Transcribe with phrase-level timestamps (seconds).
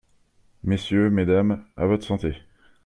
[0.63, 2.35] Messieurs, Mesdames, à votre santé.